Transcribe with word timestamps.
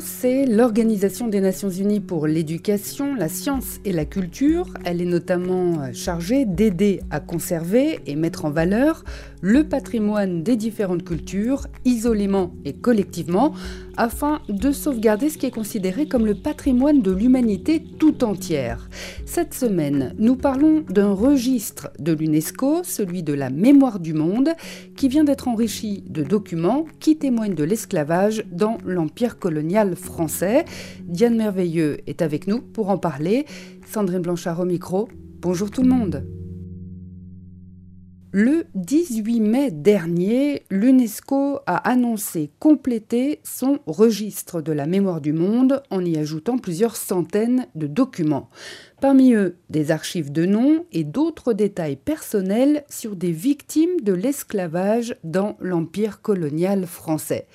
C'est 0.00 0.44
l'Organisation 0.44 1.28
des 1.28 1.40
Nations 1.40 1.70
Unies 1.70 2.00
pour 2.00 2.26
l'éducation, 2.26 3.14
la 3.14 3.30
science 3.30 3.80
et 3.86 3.92
la 3.92 4.04
culture. 4.04 4.66
Elle 4.84 5.00
est 5.00 5.06
notamment 5.06 5.80
euh, 5.80 5.92
chargée 5.94 6.44
d'aider 6.44 7.00
à 7.10 7.18
conserver 7.18 7.98
et 8.06 8.14
mettre 8.14 8.44
en 8.44 8.50
valeur 8.50 9.04
le 9.40 9.64
patrimoine 9.64 10.42
des 10.42 10.56
différentes 10.56 11.02
cultures, 11.02 11.66
isolément 11.86 12.52
et 12.66 12.74
collectivement, 12.74 13.54
afin 13.96 14.40
de 14.50 14.70
sauvegarder 14.70 15.30
ce 15.30 15.38
qui 15.38 15.46
est 15.46 15.50
considéré 15.50 16.06
comme 16.06 16.26
le 16.26 16.34
patrimoine 16.34 17.00
de 17.00 17.10
l'humanité 17.10 17.82
tout 17.98 18.22
entière. 18.22 18.90
Cette 19.24 19.54
semaine, 19.54 20.14
nous 20.18 20.36
parlons 20.36 20.84
d'un 20.90 21.12
registre 21.12 21.90
de 21.98 22.12
l'UNESCO, 22.12 22.82
celui 22.84 23.22
de 23.22 23.32
la 23.32 23.48
mémoire 23.48 23.98
du 23.98 24.12
monde, 24.12 24.50
qui 24.94 25.08
vient 25.08 25.24
d'être 25.24 25.48
enrichi 25.48 26.04
de 26.06 26.22
documents 26.22 26.84
qui 26.98 27.16
témoignent 27.16 27.54
de 27.54 27.64
l'esclavage 27.64 28.44
dans 28.52 28.76
l'Empire 28.84 29.38
colonial 29.38 29.69
français. 29.94 30.64
Diane 31.04 31.36
Merveilleux 31.36 31.98
est 32.06 32.22
avec 32.22 32.46
nous 32.46 32.60
pour 32.60 32.90
en 32.90 32.98
parler. 32.98 33.46
Sandrine 33.86 34.22
Blanchard 34.22 34.60
au 34.60 34.64
micro. 34.64 35.08
Bonjour 35.40 35.70
tout 35.70 35.82
le 35.82 35.88
monde. 35.88 36.39
Le 38.32 38.66
18 38.76 39.40
mai 39.40 39.70
dernier, 39.72 40.62
l'UNESCO 40.70 41.58
a 41.66 41.76
annoncé 41.76 42.52
compléter 42.60 43.40
son 43.42 43.80
registre 43.88 44.62
de 44.62 44.70
la 44.70 44.86
mémoire 44.86 45.20
du 45.20 45.32
monde 45.32 45.82
en 45.90 46.04
y 46.04 46.16
ajoutant 46.16 46.56
plusieurs 46.56 46.94
centaines 46.94 47.66
de 47.74 47.88
documents. 47.88 48.48
Parmi 49.00 49.32
eux, 49.34 49.56
des 49.68 49.90
archives 49.90 50.30
de 50.30 50.46
noms 50.46 50.86
et 50.92 51.02
d'autres 51.02 51.54
détails 51.54 51.96
personnels 51.96 52.84
sur 52.88 53.16
des 53.16 53.32
victimes 53.32 54.00
de 54.00 54.12
l'esclavage 54.12 55.16
dans 55.24 55.56
l'Empire 55.58 56.22
colonial 56.22 56.86
français. 56.86 57.48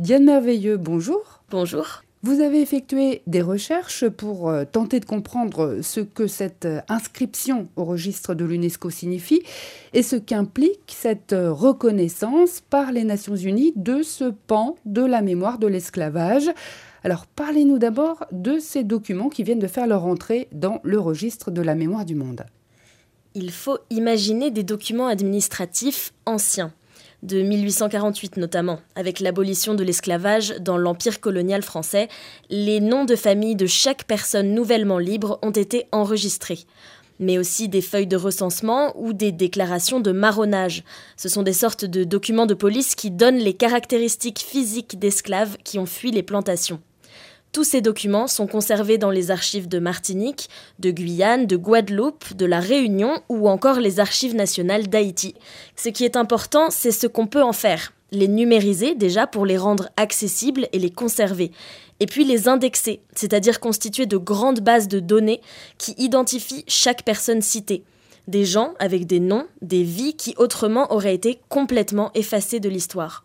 Diane 0.00 0.24
Merveilleux, 0.24 0.76
bonjour. 0.76 1.44
Bonjour. 1.52 2.02
Vous 2.26 2.40
avez 2.40 2.60
effectué 2.60 3.22
des 3.28 3.40
recherches 3.40 4.08
pour 4.08 4.50
euh, 4.50 4.64
tenter 4.64 4.98
de 4.98 5.04
comprendre 5.04 5.78
ce 5.80 6.00
que 6.00 6.26
cette 6.26 6.64
euh, 6.64 6.80
inscription 6.88 7.68
au 7.76 7.84
registre 7.84 8.34
de 8.34 8.44
l'UNESCO 8.44 8.90
signifie 8.90 9.44
et 9.94 10.02
ce 10.02 10.16
qu'implique 10.16 10.92
cette 10.92 11.32
euh, 11.32 11.52
reconnaissance 11.52 12.62
par 12.68 12.90
les 12.90 13.04
Nations 13.04 13.36
Unies 13.36 13.72
de 13.76 14.02
ce 14.02 14.24
pan 14.24 14.74
de 14.86 15.02
la 15.02 15.22
mémoire 15.22 15.60
de 15.60 15.68
l'esclavage. 15.68 16.50
Alors 17.04 17.26
parlez-nous 17.26 17.78
d'abord 17.78 18.26
de 18.32 18.58
ces 18.58 18.82
documents 18.82 19.28
qui 19.28 19.44
viennent 19.44 19.60
de 19.60 19.68
faire 19.68 19.86
leur 19.86 20.04
entrée 20.04 20.48
dans 20.50 20.80
le 20.82 20.98
registre 20.98 21.52
de 21.52 21.62
la 21.62 21.76
mémoire 21.76 22.04
du 22.04 22.16
monde. 22.16 22.44
Il 23.34 23.52
faut 23.52 23.78
imaginer 23.90 24.50
des 24.50 24.64
documents 24.64 25.06
administratifs 25.06 26.12
anciens 26.24 26.72
de 27.22 27.42
1848 27.42 28.36
notamment, 28.36 28.80
avec 28.94 29.20
l'abolition 29.20 29.74
de 29.74 29.84
l'esclavage 29.84 30.54
dans 30.60 30.76
l'Empire 30.76 31.20
colonial 31.20 31.62
français, 31.62 32.08
les 32.50 32.80
noms 32.80 33.04
de 33.04 33.16
famille 33.16 33.56
de 33.56 33.66
chaque 33.66 34.04
personne 34.04 34.54
nouvellement 34.54 34.98
libre 34.98 35.38
ont 35.42 35.50
été 35.50 35.86
enregistrés 35.92 36.66
mais 37.18 37.38
aussi 37.38 37.68
des 37.68 37.80
feuilles 37.80 38.06
de 38.06 38.16
recensement 38.16 38.92
ou 38.96 39.12
des 39.12 39.32
déclarations 39.32 40.00
de 40.00 40.12
marronnage. 40.12 40.84
Ce 41.16 41.28
sont 41.28 41.42
des 41.42 41.52
sortes 41.52 41.84
de 41.84 42.04
documents 42.04 42.46
de 42.46 42.54
police 42.54 42.94
qui 42.94 43.10
donnent 43.10 43.38
les 43.38 43.54
caractéristiques 43.54 44.40
physiques 44.40 44.98
d'esclaves 44.98 45.56
qui 45.64 45.78
ont 45.78 45.86
fui 45.86 46.10
les 46.10 46.22
plantations. 46.22 46.80
Tous 47.56 47.64
ces 47.64 47.80
documents 47.80 48.26
sont 48.26 48.46
conservés 48.46 48.98
dans 48.98 49.10
les 49.10 49.30
archives 49.30 49.66
de 49.66 49.78
Martinique, 49.78 50.50
de 50.78 50.90
Guyane, 50.90 51.46
de 51.46 51.56
Guadeloupe, 51.56 52.34
de 52.34 52.44
la 52.44 52.60
Réunion 52.60 53.22
ou 53.30 53.48
encore 53.48 53.80
les 53.80 53.98
archives 53.98 54.34
nationales 54.34 54.88
d'Haïti. 54.88 55.34
Ce 55.74 55.88
qui 55.88 56.04
est 56.04 56.16
important, 56.16 56.68
c'est 56.68 56.90
ce 56.90 57.06
qu'on 57.06 57.26
peut 57.26 57.42
en 57.42 57.54
faire. 57.54 57.94
Les 58.12 58.28
numériser 58.28 58.94
déjà 58.94 59.26
pour 59.26 59.46
les 59.46 59.56
rendre 59.56 59.88
accessibles 59.96 60.68
et 60.74 60.78
les 60.78 60.90
conserver. 60.90 61.50
Et 61.98 62.04
puis 62.04 62.26
les 62.26 62.46
indexer, 62.46 63.00
c'est-à-dire 63.14 63.58
constituer 63.58 64.04
de 64.04 64.18
grandes 64.18 64.60
bases 64.60 64.88
de 64.88 65.00
données 65.00 65.40
qui 65.78 65.94
identifient 65.96 66.66
chaque 66.68 67.04
personne 67.04 67.40
citée. 67.40 67.84
Des 68.28 68.44
gens 68.44 68.74
avec 68.78 69.06
des 69.06 69.20
noms, 69.20 69.46
des 69.62 69.82
vies 69.82 70.12
qui 70.12 70.34
autrement 70.36 70.92
auraient 70.92 71.14
été 71.14 71.40
complètement 71.48 72.10
effacées 72.14 72.60
de 72.60 72.68
l'histoire. 72.68 73.24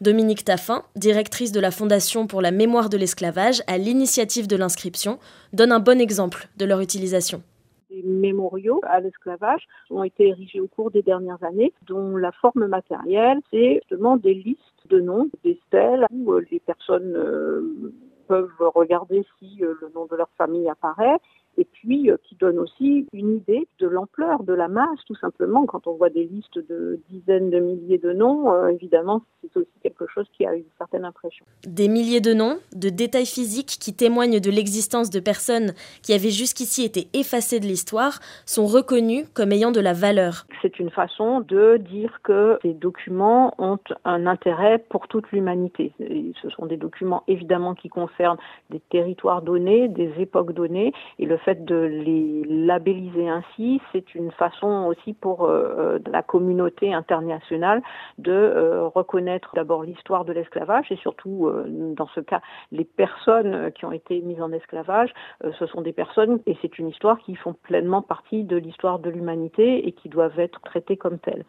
Dominique 0.00 0.44
Taffin, 0.44 0.82
directrice 0.96 1.52
de 1.52 1.60
la 1.60 1.70
Fondation 1.70 2.26
pour 2.26 2.40
la 2.40 2.52
mémoire 2.52 2.88
de 2.88 2.96
l'esclavage, 2.96 3.62
à 3.66 3.76
l'initiative 3.76 4.46
de 4.46 4.56
l'inscription, 4.56 5.18
donne 5.52 5.72
un 5.72 5.78
bon 5.78 6.00
exemple 6.00 6.48
de 6.56 6.64
leur 6.64 6.80
utilisation. 6.80 7.42
Des 7.90 8.02
mémoriaux 8.02 8.80
à 8.84 9.00
l'esclavage 9.00 9.66
ont 9.90 10.02
été 10.02 10.28
érigés 10.28 10.60
au 10.60 10.68
cours 10.68 10.90
des 10.90 11.02
dernières 11.02 11.42
années, 11.44 11.74
dont 11.86 12.16
la 12.16 12.32
forme 12.32 12.66
matérielle, 12.66 13.40
c'est 13.50 13.74
justement 13.82 14.16
des 14.16 14.32
listes 14.32 14.58
de 14.88 15.00
noms, 15.00 15.28
des 15.44 15.60
stèles 15.66 16.06
où 16.10 16.32
euh, 16.32 16.46
les 16.50 16.60
personnes 16.60 17.14
euh, 17.16 17.92
peuvent 18.26 18.48
regarder 18.74 19.26
si 19.38 19.62
euh, 19.62 19.74
le 19.82 19.90
nom 19.94 20.06
de 20.06 20.16
leur 20.16 20.30
famille 20.38 20.68
apparaît. 20.70 21.18
Et 21.58 21.66
puis 21.66 22.10
donne 22.40 22.58
aussi 22.58 23.06
une 23.12 23.36
idée 23.36 23.68
de 23.78 23.86
l'ampleur 23.86 24.42
de 24.42 24.54
la 24.54 24.68
masse, 24.68 24.98
tout 25.06 25.14
simplement. 25.16 25.66
Quand 25.66 25.86
on 25.86 25.92
voit 25.92 26.10
des 26.10 26.24
listes 26.24 26.58
de 26.68 27.00
dizaines 27.10 27.50
de 27.50 27.60
milliers 27.60 27.98
de 27.98 28.12
noms, 28.12 28.66
évidemment, 28.68 29.22
c'est 29.42 29.56
aussi 29.56 29.70
quelque 29.82 30.06
chose 30.06 30.26
qui 30.36 30.46
a 30.46 30.54
une 30.54 30.64
certaine 30.78 31.04
impression. 31.04 31.44
Des 31.66 31.88
milliers 31.88 32.20
de 32.20 32.32
noms, 32.32 32.58
de 32.74 32.88
détails 32.88 33.26
physiques 33.26 33.76
qui 33.80 33.94
témoignent 33.94 34.40
de 34.40 34.50
l'existence 34.50 35.10
de 35.10 35.20
personnes 35.20 35.74
qui 36.02 36.12
avaient 36.12 36.30
jusqu'ici 36.30 36.84
été 36.84 37.08
effacées 37.12 37.60
de 37.60 37.66
l'histoire 37.66 38.20
sont 38.46 38.66
reconnus 38.66 39.26
comme 39.34 39.52
ayant 39.52 39.72
de 39.72 39.80
la 39.80 39.92
valeur. 39.92 40.46
C'est 40.62 40.78
une 40.78 40.90
façon 40.90 41.40
de 41.40 41.76
dire 41.76 42.20
que 42.22 42.58
ces 42.62 42.74
documents 42.74 43.54
ont 43.58 43.78
un 44.04 44.26
intérêt 44.26 44.78
pour 44.88 45.08
toute 45.08 45.30
l'humanité. 45.32 45.92
Ce 46.42 46.48
sont 46.50 46.66
des 46.66 46.76
documents 46.76 47.22
évidemment 47.28 47.74
qui 47.74 47.88
concernent 47.88 48.38
des 48.70 48.80
territoires 48.90 49.42
donnés, 49.42 49.88
des 49.88 50.12
époques 50.18 50.52
données, 50.52 50.92
et 51.18 51.26
le 51.26 51.36
fait 51.38 51.64
de 51.64 51.76
les 51.76 52.29
labelliser 52.48 53.28
ainsi, 53.28 53.80
c'est 53.92 54.14
une 54.14 54.30
façon 54.32 54.86
aussi 54.86 55.14
pour 55.14 55.44
euh, 55.44 55.98
la 56.10 56.22
communauté 56.22 56.92
internationale 56.92 57.82
de 58.18 58.32
euh, 58.32 58.86
reconnaître 58.88 59.50
d'abord 59.54 59.82
l'histoire 59.82 60.24
de 60.24 60.32
l'esclavage 60.32 60.90
et 60.90 60.96
surtout, 60.96 61.46
euh, 61.46 61.64
dans 61.68 62.08
ce 62.08 62.20
cas, 62.20 62.40
les 62.72 62.84
personnes 62.84 63.72
qui 63.72 63.84
ont 63.84 63.92
été 63.92 64.20
mises 64.20 64.42
en 64.42 64.52
esclavage, 64.52 65.12
euh, 65.44 65.52
ce 65.58 65.66
sont 65.66 65.82
des 65.82 65.92
personnes, 65.92 66.40
et 66.46 66.56
c'est 66.62 66.78
une 66.78 66.88
histoire 66.88 67.18
qui 67.18 67.34
font 67.34 67.54
pleinement 67.54 68.02
partie 68.02 68.44
de 68.44 68.56
l'histoire 68.56 68.98
de 68.98 69.10
l'humanité 69.10 69.86
et 69.86 69.92
qui 69.92 70.08
doivent 70.08 70.38
être 70.38 70.60
traitées 70.60 70.96
comme 70.96 71.18
telles. 71.18 71.44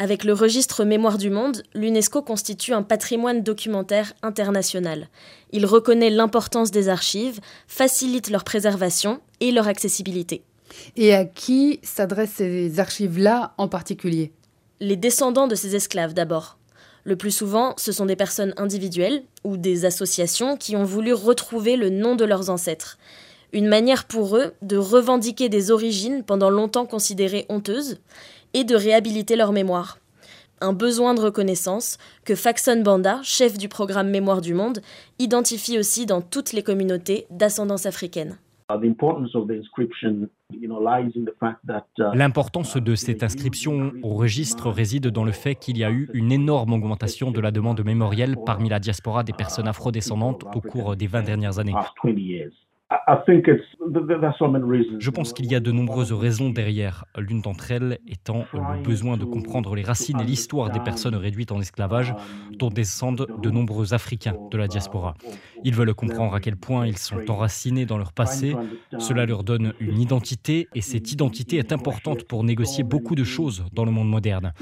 Avec 0.00 0.22
le 0.22 0.32
registre 0.32 0.84
Mémoire 0.84 1.18
du 1.18 1.28
Monde, 1.28 1.64
l'UNESCO 1.74 2.22
constitue 2.22 2.72
un 2.72 2.84
patrimoine 2.84 3.42
documentaire 3.42 4.12
international. 4.22 5.08
Il 5.50 5.66
reconnaît 5.66 6.10
l'importance 6.10 6.70
des 6.70 6.88
archives, 6.88 7.40
facilite 7.66 8.30
leur 8.30 8.44
préservation 8.44 9.20
et 9.40 9.50
leur 9.50 9.66
accessibilité. 9.66 10.42
Et 10.96 11.12
à 11.12 11.24
qui 11.24 11.80
s'adressent 11.82 12.34
ces 12.36 12.78
archives-là 12.78 13.54
en 13.58 13.66
particulier? 13.66 14.30
Les 14.78 14.96
descendants 14.96 15.48
de 15.48 15.56
ces 15.56 15.74
esclaves 15.74 16.14
d'abord. 16.14 16.58
Le 17.02 17.16
plus 17.16 17.32
souvent, 17.32 17.74
ce 17.76 17.90
sont 17.90 18.06
des 18.06 18.16
personnes 18.16 18.54
individuelles 18.56 19.24
ou 19.42 19.56
des 19.56 19.84
associations 19.84 20.56
qui 20.56 20.76
ont 20.76 20.84
voulu 20.84 21.12
retrouver 21.12 21.76
le 21.76 21.90
nom 21.90 22.14
de 22.14 22.24
leurs 22.24 22.50
ancêtres. 22.50 22.98
Une 23.52 23.66
manière 23.66 24.04
pour 24.04 24.36
eux 24.36 24.52
de 24.60 24.76
revendiquer 24.76 25.48
des 25.48 25.70
origines 25.70 26.22
pendant 26.22 26.50
longtemps 26.50 26.84
considérées 26.84 27.46
honteuses 27.48 27.98
et 28.54 28.64
de 28.64 28.74
réhabiliter 28.74 29.36
leur 29.36 29.52
mémoire. 29.52 29.98
Un 30.60 30.72
besoin 30.72 31.14
de 31.14 31.20
reconnaissance 31.20 31.98
que 32.24 32.34
Faxon 32.34 32.82
Banda, 32.82 33.20
chef 33.22 33.58
du 33.58 33.68
programme 33.68 34.10
Mémoire 34.10 34.40
du 34.40 34.54
Monde, 34.54 34.80
identifie 35.18 35.78
aussi 35.78 36.04
dans 36.04 36.20
toutes 36.20 36.52
les 36.52 36.62
communautés 36.62 37.26
d'ascendance 37.30 37.86
africaine. 37.86 38.38
L'importance 42.14 42.76
de 42.76 42.94
cette 42.94 43.22
inscription 43.22 43.92
au 44.02 44.14
registre 44.14 44.70
réside 44.70 45.06
dans 45.06 45.24
le 45.24 45.32
fait 45.32 45.54
qu'il 45.54 45.78
y 45.78 45.84
a 45.84 45.90
eu 45.90 46.10
une 46.12 46.30
énorme 46.32 46.74
augmentation 46.74 47.30
de 47.30 47.40
la 47.40 47.50
demande 47.50 47.82
mémorielle 47.82 48.36
parmi 48.44 48.68
la 48.68 48.78
diaspora 48.78 49.24
des 49.24 49.32
personnes 49.32 49.68
afrodescendantes 49.68 50.44
au 50.54 50.60
cours 50.60 50.96
des 50.96 51.06
20 51.06 51.22
dernières 51.22 51.58
années. 51.58 51.72
Je 54.98 55.10
pense 55.10 55.32
qu'il 55.34 55.46
y 55.46 55.54
a 55.54 55.60
de 55.60 55.72
nombreuses 55.72 56.12
raisons 56.12 56.48
derrière, 56.48 57.04
l'une 57.18 57.42
d'entre 57.42 57.70
elles 57.70 57.98
étant 58.06 58.46
le 58.54 58.82
besoin 58.82 59.18
de 59.18 59.26
comprendre 59.26 59.74
les 59.74 59.82
racines 59.82 60.18
et 60.20 60.24
l'histoire 60.24 60.70
des 60.70 60.80
personnes 60.80 61.14
réduites 61.14 61.52
en 61.52 61.60
esclavage 61.60 62.14
dont 62.58 62.70
descendent 62.70 63.26
de 63.42 63.50
nombreux 63.50 63.92
Africains 63.92 64.36
de 64.50 64.56
la 64.56 64.68
diaspora. 64.68 65.14
Ils 65.64 65.74
veulent 65.74 65.92
comprendre 65.92 66.34
à 66.34 66.40
quel 66.40 66.56
point 66.56 66.86
ils 66.86 66.96
sont 66.96 67.30
enracinés 67.30 67.84
dans 67.84 67.98
leur 67.98 68.12
passé, 68.12 68.54
cela 68.98 69.26
leur 69.26 69.44
donne 69.44 69.74
une 69.80 70.00
identité 70.00 70.68
et 70.74 70.80
cette 70.80 71.12
identité 71.12 71.58
est 71.58 71.72
importante 71.72 72.24
pour 72.24 72.42
négocier 72.42 72.84
beaucoup 72.84 73.14
de 73.14 73.24
choses 73.24 73.66
dans 73.72 73.84
le 73.84 73.90
monde 73.90 74.08
moderne. 74.08 74.52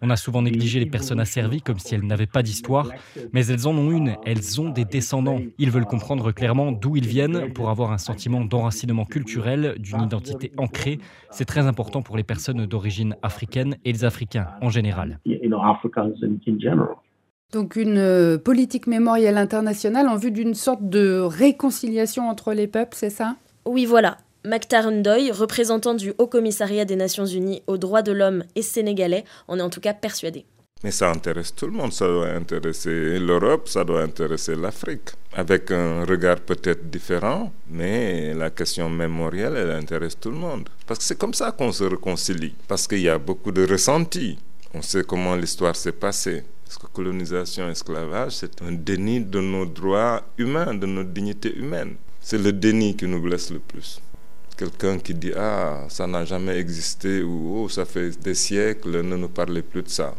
On 0.00 0.10
a 0.10 0.16
souvent 0.16 0.40
négligé 0.40 0.80
les 0.80 0.86
personnes 0.86 1.20
asservies 1.20 1.60
comme 1.60 1.78
si 1.78 1.94
elles 1.94 2.06
n'avaient 2.06 2.26
pas 2.26 2.42
d'histoire, 2.42 2.88
mais 3.32 3.46
elles 3.46 3.68
en 3.68 3.72
ont 3.72 3.90
une, 3.90 4.16
elles 4.24 4.60
ont 4.60 4.70
des 4.70 4.86
descendants. 4.86 5.33
Ils 5.58 5.70
veulent 5.70 5.84
comprendre 5.84 6.32
clairement 6.32 6.72
d'où 6.72 6.96
ils 6.96 7.06
viennent 7.06 7.52
pour 7.52 7.70
avoir 7.70 7.92
un 7.92 7.98
sentiment 7.98 8.44
d'enracinement 8.44 9.04
culturel, 9.04 9.76
d'une 9.78 10.02
identité 10.02 10.52
ancrée. 10.56 10.98
C'est 11.30 11.44
très 11.44 11.66
important 11.66 12.02
pour 12.02 12.16
les 12.16 12.24
personnes 12.24 12.66
d'origine 12.66 13.16
africaine 13.22 13.76
et 13.84 13.92
les 13.92 14.04
Africains 14.04 14.48
en 14.60 14.70
général. 14.70 15.18
Donc 17.52 17.76
une 17.76 17.98
euh, 17.98 18.36
politique 18.36 18.86
mémorielle 18.88 19.38
internationale 19.38 20.08
en 20.08 20.16
vue 20.16 20.32
d'une 20.32 20.54
sorte 20.54 20.88
de 20.88 21.20
réconciliation 21.20 22.28
entre 22.28 22.52
les 22.52 22.66
peuples, 22.66 22.96
c'est 22.96 23.10
ça? 23.10 23.36
Oui, 23.64 23.86
voilà. 23.86 24.16
Mactar 24.44 24.90
Ndoye, 24.90 25.30
représentant 25.32 25.94
du 25.94 26.12
Haut 26.18 26.26
Commissariat 26.26 26.84
des 26.84 26.96
Nations 26.96 27.24
Unies 27.24 27.62
aux 27.66 27.78
droits 27.78 28.02
de 28.02 28.12
l'homme 28.12 28.42
et 28.56 28.62
sénégalais, 28.62 29.24
en 29.48 29.58
est 29.58 29.62
en 29.62 29.70
tout 29.70 29.80
cas 29.80 29.94
persuadé. 29.94 30.44
Mais 30.84 30.90
ça 30.90 31.10
intéresse 31.10 31.54
tout 31.54 31.64
le 31.64 31.72
monde, 31.72 31.94
ça 31.94 32.06
doit 32.06 32.28
intéresser 32.28 33.18
l'Europe, 33.18 33.68
ça 33.70 33.84
doit 33.84 34.02
intéresser 34.02 34.54
l'Afrique, 34.54 35.12
avec 35.32 35.70
un 35.70 36.04
regard 36.04 36.40
peut-être 36.40 36.90
différent, 36.90 37.50
mais 37.70 38.34
la 38.34 38.50
question 38.50 38.90
mémorielle, 38.90 39.56
elle 39.56 39.70
intéresse 39.70 40.20
tout 40.20 40.30
le 40.30 40.36
monde. 40.36 40.68
Parce 40.86 40.98
que 40.98 41.06
c'est 41.06 41.16
comme 41.16 41.32
ça 41.32 41.52
qu'on 41.52 41.72
se 41.72 41.84
réconcilie, 41.84 42.54
parce 42.68 42.86
qu'il 42.86 43.00
y 43.00 43.08
a 43.08 43.16
beaucoup 43.16 43.50
de 43.50 43.66
ressentis. 43.66 44.38
On 44.74 44.82
sait 44.82 45.04
comment 45.04 45.34
l'histoire 45.34 45.74
s'est 45.74 45.92
passée. 45.92 46.44
Parce 46.66 46.76
que 46.76 46.86
colonisation, 46.88 47.70
esclavage, 47.70 48.32
c'est 48.32 48.60
un 48.60 48.72
déni 48.72 49.22
de 49.22 49.40
nos 49.40 49.64
droits 49.64 50.22
humains, 50.36 50.74
de 50.74 50.84
notre 50.84 51.08
dignité 51.08 51.56
humaine? 51.56 51.94
C'est 52.20 52.36
le 52.36 52.52
déni 52.52 52.94
qui 52.94 53.06
nous 53.06 53.22
blesse 53.22 53.50
le 53.50 53.58
plus 53.58 54.02
quelqu'un 54.56 55.00
qui 55.00 55.14
dit 55.14 55.32
ah 55.36 55.84
ça 55.88 56.06
n'a 56.06 56.24
jamais 56.24 56.56
existé 56.58 57.22
ou 57.22 57.64
oh 57.64 57.68
ça 57.68 57.84
fait 57.84 58.10
des 58.22 58.36
siècles 58.36 59.02
ne 59.02 59.16
nous 59.16 59.28
parlez 59.28 59.62
plus 59.62 59.82
de 59.82 59.88
ça 59.88 60.14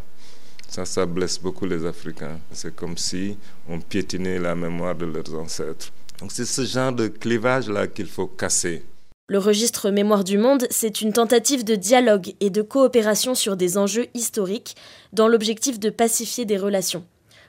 ça 0.68 0.86
ça 0.86 1.06
blesse 1.06 1.40
beaucoup 1.40 1.66
les 1.66 1.86
Africains 1.86 2.40
c'est 2.52 2.76
comme 2.76 2.98
si 2.98 3.38
on 3.70 3.80
piétinait 3.80 4.40
la 4.40 4.56
mémoire 4.56 4.96
de 4.96 5.06
leurs 5.06 5.34
ancêtres 5.36 5.92
donc 6.20 6.32
c'est 6.32 6.46
ce 6.46 6.64
genre 6.64 6.94
de 6.94 7.08
clivage 7.08 7.70
là 7.70 7.88
qu'il 7.88 8.08
faut 8.08 8.28
casser 8.28 8.84
le 9.28 9.40
registre 9.40 9.90
Mémoire 9.90 10.24
du 10.24 10.38
Monde, 10.38 10.68
c'est 10.70 11.02
une 11.02 11.12
tentative 11.12 11.64
de 11.64 11.74
dialogue 11.74 12.36
et 12.42 12.52
de 12.52 12.62
coopération 12.62 13.34
sur 13.34 13.58
des 13.58 13.76
enjeux 13.76 14.06
historiques 14.14 14.76
dans 15.14 15.28
l'objectif 15.28 15.80
de 15.80 15.90
pacifier 15.90 16.46
des 16.46 16.58
relations. 16.58 17.04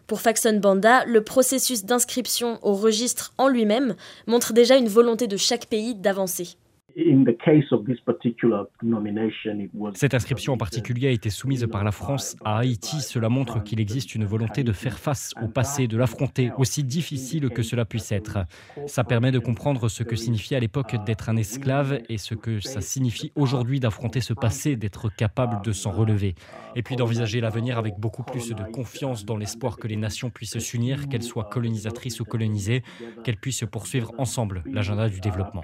Pour 0.06 0.22
Faxon 0.22 0.58
Banda, 0.58 1.04
le 1.04 1.22
processus 1.22 1.84
d'inscription 1.84 2.58
au 2.62 2.74
registre 2.74 3.34
en 3.36 3.48
lui-même 3.48 3.94
montre 4.26 4.54
déjà 4.54 4.76
une 4.76 4.88
volonté 4.88 5.26
de 5.26 5.36
chaque 5.36 5.66
pays 5.66 5.94
d'avancer. 5.94 6.56
Cette 9.92 10.14
inscription 10.14 10.54
en 10.54 10.56
particulier 10.56 11.08
a 11.08 11.10
été 11.10 11.28
soumise 11.28 11.66
par 11.70 11.84
la 11.84 11.92
France 11.92 12.36
à 12.42 12.60
Haïti. 12.60 13.02
Cela 13.02 13.28
montre 13.28 13.62
qu'il 13.62 13.80
existe 13.80 14.14
une 14.14 14.24
volonté 14.24 14.64
de 14.64 14.72
faire 14.72 14.98
face 14.98 15.34
au 15.42 15.48
passé, 15.48 15.88
de 15.88 15.98
l'affronter, 15.98 16.52
aussi 16.56 16.84
difficile 16.84 17.50
que 17.50 17.62
cela 17.62 17.84
puisse 17.84 18.12
être. 18.12 18.38
Ça 18.86 19.04
permet 19.04 19.30
de 19.30 19.38
comprendre 19.38 19.90
ce 19.90 20.04
que 20.04 20.16
signifiait 20.16 20.56
à 20.56 20.60
l'époque 20.60 20.96
d'être 21.04 21.28
un 21.28 21.36
esclave 21.36 22.00
et 22.08 22.16
ce 22.16 22.34
que 22.34 22.60
ça 22.60 22.80
signifie 22.80 23.30
aujourd'hui 23.36 23.78
d'affronter 23.78 24.22
ce 24.22 24.32
passé, 24.32 24.76
d'être 24.76 25.14
capable 25.14 25.62
de 25.62 25.72
s'en 25.72 25.90
relever. 25.90 26.34
Et 26.76 26.82
puis 26.82 26.96
d'envisager 26.96 27.42
l'avenir 27.42 27.76
avec 27.76 27.98
beaucoup 27.98 28.22
plus 28.22 28.54
de 28.54 28.62
confiance 28.72 29.26
dans 29.26 29.36
l'espoir 29.36 29.76
que 29.76 29.86
les 29.86 29.96
nations 29.96 30.30
puissent 30.30 30.58
s'unir, 30.58 31.10
qu'elles 31.10 31.22
soient 31.22 31.44
colonisatrices 31.44 32.20
ou 32.20 32.24
colonisées, 32.24 32.82
qu'elles 33.22 33.36
puissent 33.36 33.64
poursuivre 33.70 34.12
ensemble 34.16 34.62
l'agenda 34.66 35.10
du 35.10 35.20
développement. 35.20 35.60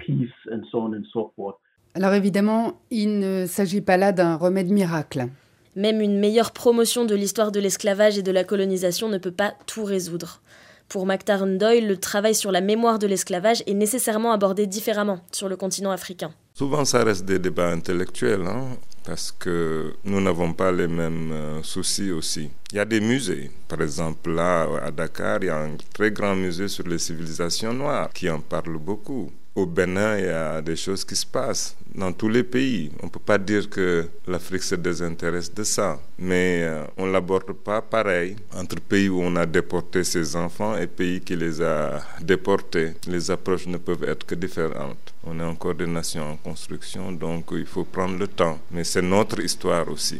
Alors 1.95 2.13
évidemment, 2.13 2.79
il 2.89 3.19
ne 3.19 3.45
s'agit 3.45 3.81
pas 3.81 3.97
là 3.97 4.11
d'un 4.11 4.35
remède 4.35 4.69
miracle. 4.69 5.27
Même 5.75 6.01
une 6.01 6.19
meilleure 6.19 6.51
promotion 6.51 7.05
de 7.05 7.15
l'histoire 7.15 7.51
de 7.51 7.59
l'esclavage 7.59 8.17
et 8.17 8.23
de 8.23 8.31
la 8.31 8.43
colonisation 8.43 9.09
ne 9.09 9.17
peut 9.17 9.31
pas 9.31 9.53
tout 9.65 9.83
résoudre. 9.83 10.41
Pour 10.89 11.05
MacTaran 11.05 11.47
Doyle, 11.47 11.87
le 11.87 11.97
travail 11.97 12.35
sur 12.35 12.51
la 12.51 12.61
mémoire 12.61 12.99
de 12.99 13.07
l'esclavage 13.07 13.63
est 13.65 13.73
nécessairement 13.73 14.31
abordé 14.31 14.67
différemment 14.67 15.19
sur 15.31 15.49
le 15.49 15.55
continent 15.55 15.91
africain. 15.91 16.31
Souvent, 16.53 16.85
ça 16.85 17.03
reste 17.03 17.25
des 17.25 17.39
débats 17.39 17.71
intellectuels, 17.71 18.45
hein, 18.45 18.77
parce 19.03 19.31
que 19.31 19.93
nous 20.03 20.21
n'avons 20.21 20.53
pas 20.53 20.71
les 20.71 20.87
mêmes 20.87 21.31
euh, 21.31 21.63
soucis 21.63 22.11
aussi. 22.11 22.51
Il 22.71 22.77
y 22.77 22.79
a 22.79 22.85
des 22.85 22.99
musées. 22.99 23.49
Par 23.67 23.81
exemple, 23.81 24.31
là, 24.31 24.67
à 24.83 24.91
Dakar, 24.91 25.39
il 25.41 25.47
y 25.47 25.49
a 25.49 25.57
un 25.57 25.77
très 25.93 26.11
grand 26.11 26.35
musée 26.35 26.67
sur 26.67 26.87
les 26.87 26.99
civilisations 26.99 27.73
noires 27.73 28.09
qui 28.13 28.29
en 28.29 28.39
parle 28.39 28.77
beaucoup 28.77 29.31
au 29.55 29.65
Bénin, 29.65 30.17
il 30.17 30.25
y 30.25 30.29
a 30.29 30.61
des 30.61 30.75
choses 30.75 31.05
qui 31.05 31.15
se 31.15 31.25
passent 31.25 31.75
dans 31.93 32.11
tous 32.11 32.29
les 32.29 32.43
pays. 32.43 32.91
On 33.01 33.05
ne 33.05 33.11
peut 33.11 33.19
pas 33.19 33.37
dire 33.37 33.69
que 33.69 34.07
l'Afrique 34.27 34.63
se 34.63 34.75
désintéresse 34.75 35.53
de 35.53 35.63
ça, 35.63 35.99
mais 36.17 36.61
euh, 36.63 36.83
on 36.97 37.05
ne 37.05 37.11
l'aborde 37.11 37.53
pas 37.53 37.81
pareil 37.81 38.35
entre 38.55 38.79
pays 38.79 39.09
où 39.09 39.21
on 39.21 39.35
a 39.35 39.45
déporté 39.45 40.03
ses 40.03 40.35
enfants 40.35 40.75
et 40.77 40.87
pays 40.87 41.21
qui 41.21 41.35
les 41.35 41.61
a 41.61 42.01
déportés. 42.21 42.93
Les 43.07 43.29
approches 43.29 43.67
ne 43.67 43.77
peuvent 43.77 44.03
être 44.05 44.25
que 44.25 44.35
différentes. 44.35 45.13
On 45.23 45.39
est 45.39 45.43
encore 45.43 45.75
des 45.75 45.87
nations 45.87 46.31
en 46.31 46.35
construction, 46.37 47.11
donc 47.11 47.45
il 47.51 47.65
faut 47.65 47.83
prendre 47.83 48.17
le 48.17 48.27
temps. 48.27 48.57
Mais 48.71 48.83
c'est 48.83 49.01
notre 49.03 49.39
histoire 49.39 49.87
aussi. 49.89 50.19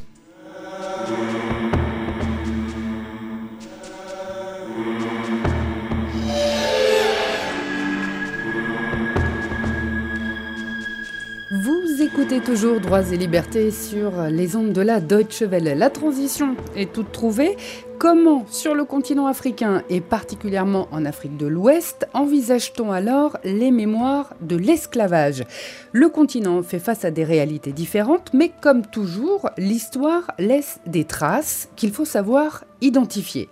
Écoutez 12.23 12.39
toujours 12.39 12.79
Droits 12.79 13.11
et 13.11 13.17
Libertés 13.17 13.69
sur 13.69 14.13
les 14.29 14.55
ondes 14.55 14.71
de 14.71 14.79
la 14.79 15.01
Deutsche 15.01 15.41
Welle. 15.41 15.77
La 15.77 15.89
transition 15.89 16.55
est 16.73 16.93
toute 16.93 17.11
trouvée. 17.11 17.57
Comment, 17.99 18.45
sur 18.49 18.75
le 18.75 18.85
continent 18.85 19.27
africain 19.27 19.83
et 19.89 19.99
particulièrement 19.99 20.87
en 20.93 21.03
Afrique 21.03 21.35
de 21.35 21.47
l'Ouest, 21.47 22.07
envisage-t-on 22.13 22.93
alors 22.93 23.35
les 23.43 23.71
mémoires 23.71 24.35
de 24.39 24.55
l'esclavage? 24.55 25.43
Le 25.91 26.07
continent 26.07 26.63
fait 26.63 26.79
face 26.79 27.03
à 27.03 27.11
des 27.11 27.25
réalités 27.25 27.73
différentes, 27.73 28.31
mais 28.33 28.53
comme 28.61 28.85
toujours, 28.85 29.49
l'histoire 29.57 30.31
laisse 30.39 30.79
des 30.85 31.03
traces 31.03 31.67
qu'il 31.75 31.91
faut 31.91 32.05
savoir 32.05 32.63
identifier. 32.79 33.49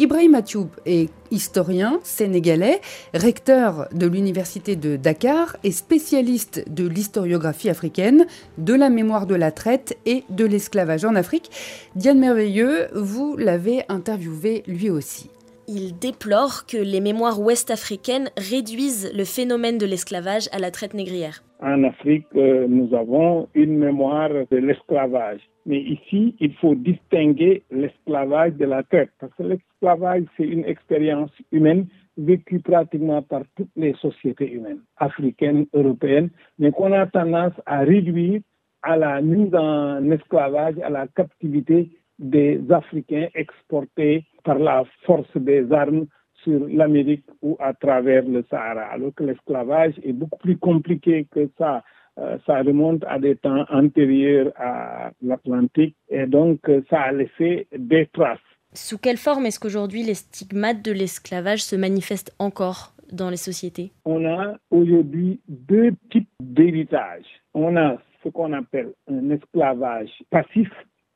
Ibrahim 0.00 0.34
Atioub 0.34 0.70
est 0.86 1.10
historien 1.30 2.00
sénégalais, 2.02 2.80
recteur 3.12 3.86
de 3.92 4.06
l'Université 4.06 4.74
de 4.74 4.96
Dakar 4.96 5.58
et 5.62 5.72
spécialiste 5.72 6.64
de 6.70 6.88
l'historiographie 6.88 7.68
africaine, 7.68 8.26
de 8.56 8.72
la 8.72 8.88
mémoire 8.88 9.26
de 9.26 9.34
la 9.34 9.52
traite 9.52 9.98
et 10.06 10.24
de 10.30 10.46
l'esclavage 10.46 11.04
en 11.04 11.16
Afrique. 11.16 11.50
Diane 11.96 12.18
Merveilleux, 12.18 12.88
vous 12.94 13.36
l'avez 13.36 13.82
interviewé 13.90 14.62
lui 14.66 14.88
aussi. 14.88 15.28
Il 15.72 15.96
déplore 15.98 16.66
que 16.66 16.76
les 16.76 17.00
mémoires 17.00 17.40
ouest-africaines 17.40 18.28
réduisent 18.36 19.12
le 19.16 19.24
phénomène 19.24 19.78
de 19.78 19.86
l'esclavage 19.86 20.48
à 20.52 20.58
la 20.58 20.70
traite 20.70 20.94
négrière. 20.94 21.44
En 21.62 21.84
Afrique, 21.84 22.26
euh, 22.34 22.66
nous 22.68 22.92
avons 22.94 23.48
une 23.54 23.78
mémoire 23.78 24.30
de 24.50 24.56
l'esclavage 24.56 25.40
mais 25.66 25.80
ici, 25.82 26.34
il 26.40 26.54
faut 26.54 26.74
distinguer 26.74 27.62
l'esclavage 27.70 28.54
de 28.54 28.64
la 28.64 28.82
traite, 28.82 29.10
parce 29.20 29.32
que 29.34 29.42
l'esclavage, 29.42 30.24
c'est 30.36 30.44
une 30.44 30.64
expérience 30.64 31.30
humaine 31.52 31.86
vécue 32.16 32.60
pratiquement 32.60 33.22
par 33.22 33.42
toutes 33.56 33.70
les 33.76 33.94
sociétés 33.94 34.50
humaines, 34.50 34.80
africaines, 34.96 35.66
européennes, 35.74 36.30
mais 36.58 36.72
qu'on 36.72 36.92
a 36.92 37.06
tendance 37.06 37.52
à 37.66 37.80
réduire 37.80 38.40
à 38.82 38.96
la 38.96 39.20
mise 39.20 39.54
en 39.54 40.10
esclavage, 40.10 40.76
à 40.82 40.88
la 40.88 41.06
captivité 41.08 41.90
des 42.20 42.60
Africains 42.70 43.28
exportés 43.34 44.24
par 44.44 44.58
la 44.58 44.84
force 45.04 45.36
des 45.36 45.72
armes 45.72 46.06
sur 46.44 46.66
l'Amérique 46.68 47.24
ou 47.42 47.56
à 47.58 47.74
travers 47.74 48.24
le 48.24 48.44
Sahara, 48.48 48.82
alors 48.92 49.14
que 49.14 49.24
l'esclavage 49.24 49.94
est 50.02 50.12
beaucoup 50.12 50.38
plus 50.38 50.56
compliqué 50.56 51.26
que 51.30 51.48
ça. 51.58 51.82
Euh, 52.18 52.38
ça 52.46 52.58
remonte 52.58 53.04
à 53.06 53.18
des 53.18 53.36
temps 53.36 53.64
antérieurs 53.70 54.52
à 54.56 55.10
l'Atlantique 55.22 55.96
et 56.08 56.26
donc 56.26 56.68
euh, 56.68 56.82
ça 56.90 57.02
a 57.02 57.12
laissé 57.12 57.68
des 57.76 58.06
traces. 58.06 58.38
Sous 58.72 58.98
quelle 58.98 59.16
forme 59.16 59.46
est-ce 59.46 59.60
qu'aujourd'hui 59.60 60.02
les 60.02 60.14
stigmates 60.14 60.84
de 60.84 60.92
l'esclavage 60.92 61.62
se 61.62 61.76
manifestent 61.76 62.34
encore 62.38 62.94
dans 63.12 63.30
les 63.30 63.36
sociétés? 63.36 63.92
On 64.04 64.24
a 64.24 64.56
aujourd'hui 64.70 65.40
deux 65.48 65.92
types 66.10 66.28
d'héritage. 66.40 67.24
On 67.54 67.76
a 67.76 67.96
ce 68.22 68.28
qu'on 68.28 68.52
appelle 68.52 68.92
un 69.08 69.30
esclavage 69.30 70.10
passif, 70.30 70.70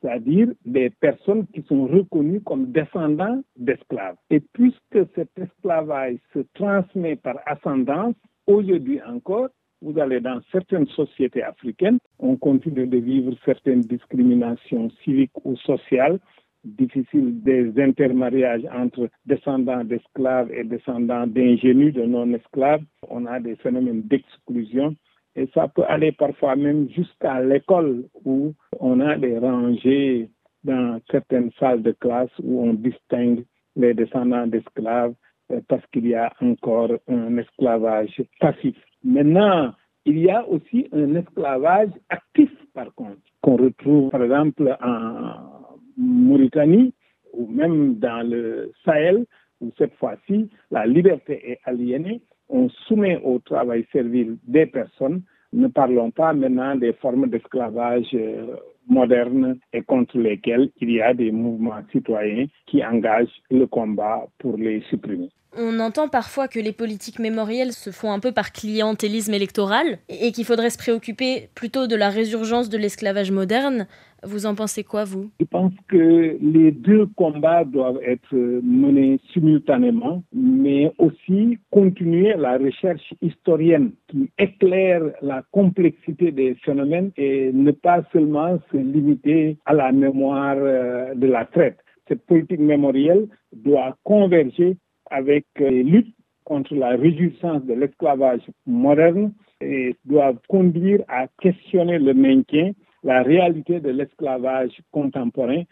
c'est-à-dire 0.04 0.49
des 0.66 0.90
personnes 0.90 1.46
qui 1.46 1.62
sont 1.62 1.87
reconnues 1.87 2.42
comme 2.42 2.73
descendants 2.73 3.42
d'esclaves. 3.56 4.16
Et 4.28 4.40
puisque 4.40 5.08
cet 5.14 5.30
esclavage 5.38 6.16
se 6.34 6.40
transmet 6.52 7.16
par 7.16 7.37
ascendance, 7.46 8.14
aujourd'hui 8.46 9.00
encore, 9.02 9.49
vous 9.80 9.99
allez 9.99 10.20
dans 10.20 10.40
certaines 10.52 10.87
sociétés 10.88 11.42
africaines, 11.42 11.99
on 12.18 12.37
continue 12.37 12.87
de 12.87 12.99
vivre 12.99 13.34
certaines 13.46 13.80
discriminations 13.80 14.90
civiques 15.02 15.32
ou 15.44 15.56
sociales 15.56 16.18
difficiles 16.64 17.42
des 17.42 17.78
intermariages 17.78 18.66
entre 18.73 19.08
descendants 19.26 19.84
d'esclaves 19.84 20.50
et 20.52 20.64
descendants 20.64 21.26
d'ingénus, 21.26 21.92
de 21.92 22.02
non-esclaves. 22.02 22.82
On 23.08 23.26
a 23.26 23.38
des 23.38 23.56
phénomènes 23.56 24.02
d'exclusion 24.02 24.96
et 25.36 25.48
ça 25.54 25.68
peut 25.68 25.84
aller 25.88 26.12
parfois 26.12 26.56
même 26.56 26.88
jusqu'à 26.90 27.40
l'école 27.42 28.04
où 28.24 28.54
on 28.80 29.00
a 29.00 29.16
des 29.16 29.38
rangées 29.38 30.30
dans 30.62 31.00
certaines 31.10 31.50
salles 31.58 31.82
de 31.82 31.92
classe 31.92 32.30
où 32.42 32.62
on 32.62 32.74
distingue 32.74 33.44
les 33.76 33.94
descendants 33.94 34.46
d'esclaves 34.46 35.14
euh, 35.50 35.60
parce 35.68 35.84
qu'il 35.92 36.06
y 36.06 36.14
a 36.14 36.32
encore 36.40 36.90
un 37.08 37.36
esclavage 37.36 38.22
passif. 38.40 38.76
Maintenant, 39.02 39.72
il 40.06 40.18
y 40.18 40.30
a 40.30 40.46
aussi 40.48 40.88
un 40.92 41.14
esclavage 41.14 41.90
actif, 42.08 42.50
par 42.72 42.94
contre, 42.94 43.18
qu'on 43.42 43.56
retrouve 43.56 44.10
par 44.10 44.22
exemple 44.22 44.76
en 44.82 45.78
Mauritanie 45.96 46.94
ou 47.32 47.46
même 47.48 47.96
dans 47.98 48.26
le 48.26 48.72
Sahel, 48.84 49.26
où 49.60 49.70
cette 49.76 49.94
fois-ci, 49.94 50.48
la 50.70 50.86
liberté 50.86 51.52
est 51.52 51.60
aliénée. 51.64 52.20
On 52.56 52.68
soumet 52.87 53.20
au 53.25 53.40
travail 53.40 53.84
servile 53.92 54.37
des 54.46 54.66
personnes. 54.66 55.23
Ne 55.52 55.66
parlons 55.66 56.12
pas 56.12 56.32
maintenant 56.32 56.76
des 56.76 56.92
formes 56.92 57.28
d'esclavage 57.28 58.06
euh, 58.14 58.54
modernes 58.88 59.58
et 59.73 59.82
contre 59.82 60.16
lesquelles 60.18 60.70
il 60.80 60.92
y 60.92 61.02
a 61.02 61.14
des 61.14 61.32
mouvements 61.32 61.82
citoyens 61.90 62.46
qui 62.66 62.84
engagent 62.84 63.42
le 63.50 63.66
combat 63.66 64.28
pour 64.38 64.56
les 64.56 64.82
supprimer. 64.88 65.30
On 65.56 65.80
entend 65.80 66.08
parfois 66.08 66.46
que 66.46 66.61
les 66.61 66.73
politiques 66.73 67.18
mémorielles 67.18 67.73
se 67.73 67.90
font 67.90 68.12
un 68.12 68.20
peu 68.20 68.30
par 68.30 68.52
clientélisme 68.52 69.34
électoral 69.34 69.99
et 70.08 70.30
qu'il 70.30 70.44
faudrait 70.44 70.70
se 70.70 70.78
préoccuper 70.78 71.49
plutôt 71.56 71.88
de 71.88 71.96
la 71.96 72.08
résurgence 72.08 72.68
de 72.68 72.78
l'esclavage 72.78 73.32
moderne. 73.32 73.88
Vous 74.25 74.47
en 74.47 74.54
pensez 74.54 74.85
quoi, 74.85 75.04
vous? 75.04 75.31
Je 75.38 75.45
pense 75.45 75.73
que 75.88 76.37
les 76.40 76.73
deux 76.73 77.07
combats 77.16 77.64
doivent 77.64 78.00
être 78.02 78.35
menés 78.35 79.21
simultanément, 79.33 80.23
mais 80.33 80.93
aussi 80.99 81.59
continuer 81.71 82.35
la 82.37 82.57
recherche 82.59 83.14
historienne 83.21 83.93
qui 84.09 84.31
éclaire 84.38 85.02
la 85.23 85.43
complexité 85.50 86.33
des 86.33 86.54
phénomènes 86.64 87.11
et 87.16 87.52
ne 87.52 87.71
pas 87.71 88.02
seulement 88.12 88.59
se 88.73 88.76
limiter 88.76 89.59
à 89.66 89.75
la 89.75 89.93
mémoire 89.93 90.57
euh, 90.59 91.14
de 91.14 91.26
la 91.26 91.45
traite. 91.45 91.78
Cette 92.09 92.25
politique 92.26 92.61
mémorielle 92.61 93.28
doit 93.52 93.97
converger 94.04 94.76
avec 95.11 95.47
les 95.59 95.83
luttes 95.83 96.14
contre 96.45 96.75
la 96.75 96.90
réjouissance 96.90 97.64
de 97.64 97.75
l'esclavage 97.75 98.43
moderne 98.66 99.33
et 99.61 99.97
doivent 100.04 100.40
conduire 100.49 101.00
à 101.09 101.26
questionner 101.40 101.99
le 101.99 102.12
maintien, 102.12 102.73
la 103.04 103.23
réalité 103.23 103.80
de 103.80 103.90
l'esclavage 103.90 104.80
contemporain. 104.90 105.62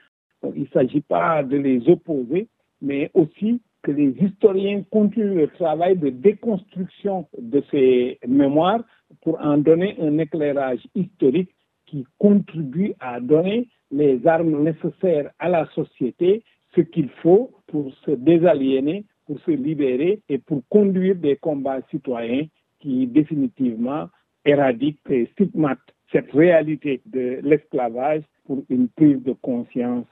il 0.54 0.62
ne 0.62 0.66
s'agit 0.66 1.00
pas 1.00 1.42
de 1.42 1.56
les 1.56 1.88
opposer, 1.88 2.48
mais 2.80 3.10
aussi 3.14 3.60
que 3.82 3.90
les 3.90 4.14
historiens 4.20 4.84
continuent 4.90 5.36
le 5.36 5.48
travail 5.48 5.96
de 5.96 6.10
déconstruction 6.10 7.26
de 7.38 7.62
ces 7.70 8.18
mémoires 8.26 8.84
pour 9.22 9.40
en 9.40 9.58
donner 9.58 9.96
un 10.00 10.18
éclairage 10.18 10.86
historique 10.94 11.50
qui 11.86 12.06
contribue 12.18 12.94
à 13.00 13.20
donner 13.20 13.68
les 13.90 14.24
armes 14.26 14.62
nécessaires 14.62 15.30
à 15.38 15.48
la 15.48 15.66
société, 15.74 16.44
ce 16.74 16.80
qu'il 16.80 17.08
faut 17.22 17.50
pour 17.66 17.92
se 18.04 18.12
désaliéner 18.12 19.04
pour 19.26 19.40
se 19.40 19.50
libérer 19.50 20.20
et 20.28 20.38
pour 20.38 20.62
conduire 20.68 21.16
des 21.16 21.36
combats 21.36 21.80
citoyens 21.90 22.46
qui 22.80 23.06
définitivement 23.06 24.08
éradiquent 24.44 24.98
et 25.08 25.26
stigmatent 25.32 25.91
cette 26.12 26.30
réalité 26.32 27.00
de 27.06 27.40
l'esclavage 27.42 28.22
pour 28.46 28.62
une 28.68 28.88
prise 28.88 29.22
de 29.22 29.32
conscience 29.32 30.06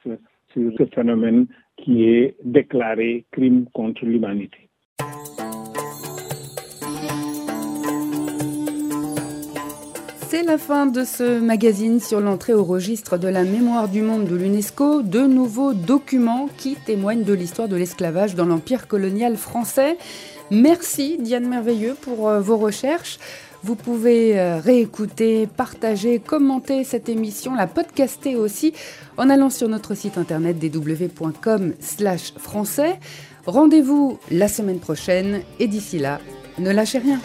sur 0.52 0.72
ce 0.78 0.86
phénomène 0.94 1.46
qui 1.76 2.04
est 2.04 2.36
déclaré 2.42 3.24
crime 3.30 3.66
contre 3.72 4.04
l'humanité. 4.04 4.68
C'est 10.32 10.44
la 10.44 10.58
fin 10.58 10.86
de 10.86 11.02
ce 11.02 11.40
magazine 11.40 11.98
sur 11.98 12.20
l'entrée 12.20 12.54
au 12.54 12.62
registre 12.62 13.18
de 13.18 13.26
la 13.26 13.42
mémoire 13.42 13.88
du 13.88 14.00
monde 14.00 14.26
de 14.26 14.36
l'UNESCO. 14.36 15.02
De 15.02 15.26
nouveaux 15.26 15.74
documents 15.74 16.48
qui 16.56 16.76
témoignent 16.76 17.24
de 17.24 17.34
l'histoire 17.34 17.66
de 17.66 17.74
l'esclavage 17.74 18.36
dans 18.36 18.46
l'empire 18.46 18.86
colonial 18.86 19.36
français. 19.36 19.96
Merci 20.50 21.16
Diane 21.18 21.48
Merveilleux 21.48 21.94
pour 22.00 22.28
euh, 22.28 22.40
vos 22.40 22.56
recherches. 22.56 23.18
Vous 23.62 23.76
pouvez 23.76 24.38
euh, 24.38 24.58
réécouter, 24.58 25.46
partager, 25.46 26.18
commenter 26.18 26.82
cette 26.82 27.08
émission, 27.08 27.54
la 27.54 27.66
podcaster 27.66 28.34
aussi 28.36 28.72
en 29.16 29.30
allant 29.30 29.50
sur 29.50 29.68
notre 29.68 29.94
site 29.94 30.18
internet 30.18 30.56
www.com 30.62 31.74
français. 32.38 32.98
Rendez-vous 33.46 34.18
la 34.30 34.48
semaine 34.48 34.80
prochaine 34.80 35.42
et 35.58 35.68
d'ici 35.68 35.98
là, 35.98 36.20
ne 36.58 36.70
lâchez 36.70 36.98
rien. 36.98 37.20